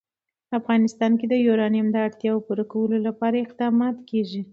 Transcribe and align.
په 0.47 0.53
افغانستان 0.59 1.11
کې 1.19 1.25
د 1.29 1.33
یورانیم 1.47 1.87
د 1.91 1.95
اړتیاوو 2.07 2.45
پوره 2.45 2.65
کولو 2.71 2.97
لپاره 3.07 3.37
اقدامات 3.45 3.97
کېږي. 4.09 4.41